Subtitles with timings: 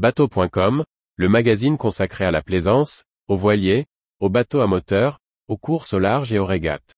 [0.00, 0.82] Bateau.com,
[1.16, 3.84] le magazine consacré à la plaisance, aux voiliers,
[4.18, 6.94] aux bateaux à moteur, aux courses au large et aux régates.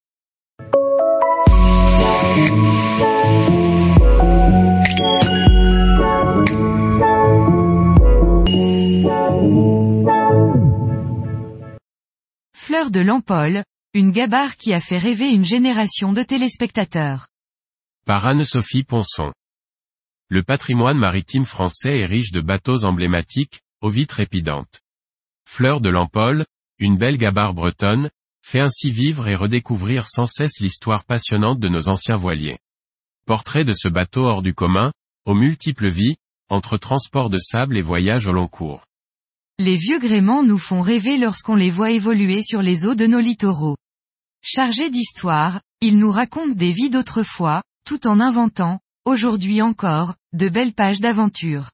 [12.55, 17.27] Fleur de Lampol, une gabarre qui a fait rêver une génération de téléspectateurs.
[18.05, 19.33] Par Anne-Sophie Ponson.
[20.33, 24.81] Le patrimoine maritime français est riche de bateaux emblématiques, aux vitres épidantes.
[25.47, 26.43] Fleur de Lampol,
[26.79, 28.09] une belle gabarre bretonne,
[28.41, 32.57] fait ainsi vivre et redécouvrir sans cesse l'histoire passionnante de nos anciens voiliers.
[33.27, 34.91] Portrait de ce bateau hors du commun,
[35.27, 36.15] aux multiples vies,
[36.49, 38.87] entre transport de sable et voyage au long cours.
[39.59, 43.19] Les vieux gréments nous font rêver lorsqu'on les voit évoluer sur les eaux de nos
[43.19, 43.77] littoraux.
[44.41, 50.73] Chargés d'histoire, ils nous racontent des vies d'autrefois, tout en inventant, aujourd'hui encore, de belles
[50.73, 51.69] pages d'aventure.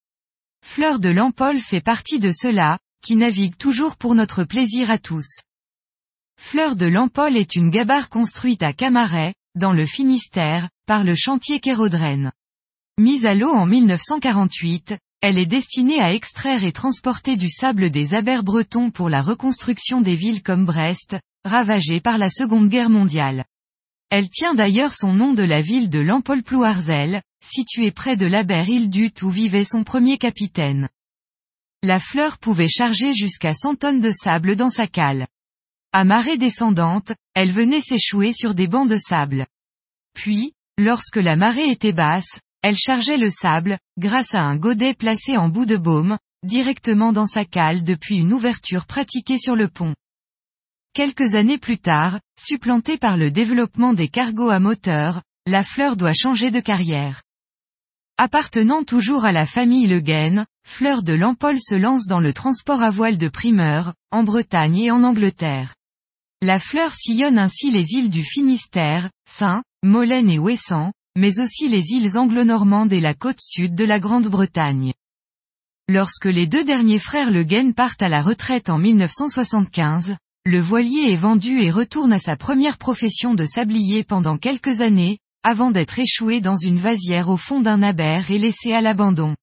[0.66, 5.44] Fleur de Lampol fait partie de ceux-là, qui naviguent toujours pour notre plaisir à tous.
[6.40, 11.60] Fleur de Lampol est une gabarre construite à Camaret, dans le Finistère, par le chantier
[11.60, 12.32] Kérodren.
[13.00, 18.14] Mise à l'eau en 1948, elle est destinée à extraire et transporter du sable des
[18.14, 23.46] abers bretons pour la reconstruction des villes comme Brest, ravagées par la Seconde Guerre mondiale.
[24.10, 29.30] Elle tient d'ailleurs son nom de la ville de Lampol-Plouarzel, située près de l'Aber-Île-Dut où
[29.30, 30.90] vivait son premier capitaine.
[31.84, 35.28] La fleur pouvait charger jusqu'à 100 tonnes de sable dans sa cale.
[35.92, 39.46] À marée descendante, elle venait s'échouer sur des bancs de sable.
[40.14, 45.38] Puis, lorsque la marée était basse, elle chargeait le sable, grâce à un godet placé
[45.38, 49.94] en bout de baume, directement dans sa cale depuis une ouverture pratiquée sur le pont.
[50.94, 56.14] Quelques années plus tard, supplantée par le développement des cargos à moteur, la fleur doit
[56.14, 57.22] changer de carrière.
[58.18, 62.82] Appartenant toujours à la famille Le Guen, Fleur de Lampol se lance dans le transport
[62.82, 65.76] à voile de primeur, en Bretagne et en Angleterre.
[66.42, 71.92] La fleur sillonne ainsi les îles du Finistère, Saint, Molène et Ouessant, mais aussi les
[71.92, 74.94] îles anglo-normandes et la côte sud de la Grande-Bretagne.
[75.88, 81.12] Lorsque les deux derniers frères Le Guen partent à la retraite en 1975, le voilier
[81.12, 86.00] est vendu et retourne à sa première profession de sablier pendant quelques années, avant d'être
[86.00, 89.36] échoué dans une vasière au fond d'un aber et laissé à l'abandon.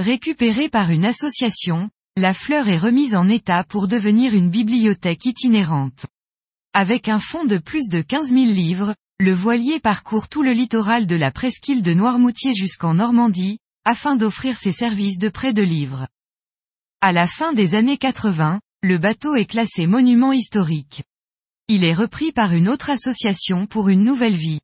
[0.00, 6.06] Récupéré par une association, la fleur est remise en état pour devenir une bibliothèque itinérante.
[6.72, 11.06] Avec un fonds de plus de 15 000 livres, le voilier parcourt tout le littoral
[11.06, 16.06] de la presqu'île de Noirmoutier jusqu'en Normandie, afin d'offrir ses services de prêt de livres.
[17.00, 21.02] À la fin des années 80, le bateau est classé monument historique.
[21.68, 24.60] Il est repris par une autre association pour une nouvelle vie.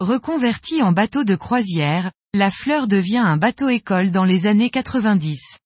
[0.00, 5.58] Reconverti en bateau de croisière, la fleur devient un bateau école dans les années 90.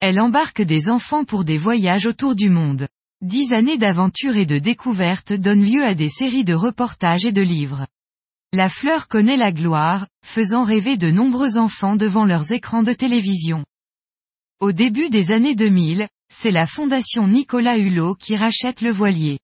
[0.00, 2.88] Elle embarque des enfants pour des voyages autour du monde.
[3.22, 7.42] Dix années d'aventure et de découverte donnent lieu à des séries de reportages et de
[7.42, 7.86] livres.
[8.52, 13.64] La fleur connaît la gloire, faisant rêver de nombreux enfants devant leurs écrans de télévision.
[14.60, 19.38] Au début des années 2000, c'est la fondation Nicolas Hulot qui rachète le voilier.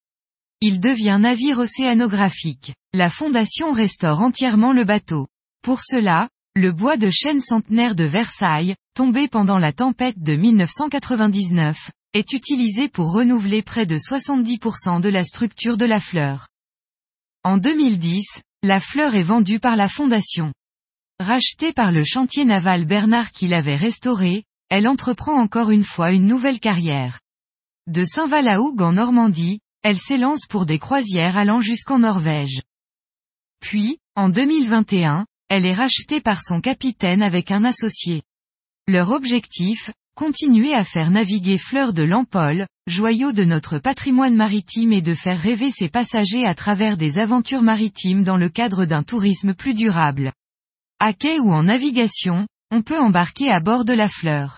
[0.61, 2.73] Il devient navire océanographique.
[2.93, 5.27] La fondation restaure entièrement le bateau.
[5.61, 11.91] Pour cela, le bois de chêne centenaire de Versailles, tombé pendant la tempête de 1999,
[12.13, 16.47] est utilisé pour renouveler près de 70% de la structure de la fleur.
[17.43, 18.23] En 2010,
[18.61, 20.53] la fleur est vendue par la Fondation.
[21.19, 24.45] Rachetée par le chantier naval Bernard qui l'avait restaurée,
[24.75, 27.19] elle entreprend encore une fois une nouvelle carrière.
[27.85, 32.63] De Saint-Valahougue en Normandie, elle s'élance pour des croisières allant jusqu'en Norvège.
[33.59, 38.23] Puis, en 2021, elle est rachetée par son capitaine avec un associé.
[38.87, 45.03] Leur objectif, continuer à faire naviguer Fleur de Lampol, joyau de notre patrimoine maritime et
[45.03, 49.53] de faire rêver ses passagers à travers des aventures maritimes dans le cadre d'un tourisme
[49.53, 50.31] plus durable.
[50.99, 54.57] À quai ou en navigation, on peut embarquer à bord de la Fleur.